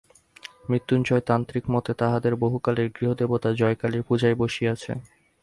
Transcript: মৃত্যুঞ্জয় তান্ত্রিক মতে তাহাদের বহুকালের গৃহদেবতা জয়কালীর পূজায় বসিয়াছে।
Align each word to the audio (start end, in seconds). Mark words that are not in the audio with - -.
মৃত্যুঞ্জয় 0.69 1.23
তান্ত্রিক 1.25 1.65
মতে 1.69 1.91
তাহাদের 1.93 2.33
বহুকালের 2.35 2.87
গৃহদেবতা 2.89 3.49
জয়কালীর 3.53 4.03
পূজায় 4.03 4.35
বসিয়াছে। 4.35 4.91